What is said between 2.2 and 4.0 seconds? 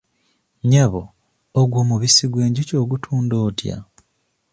gw'enjuki ogutunda otya?